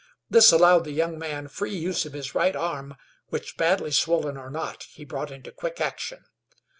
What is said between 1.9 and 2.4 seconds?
of his